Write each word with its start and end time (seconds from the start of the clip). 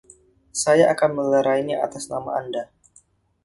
Saya 0.63 0.85
akan 0.93 1.11
melerainya 1.19 1.77
atas 1.85 2.03
nama 2.13 2.31
Anda. 2.41 2.63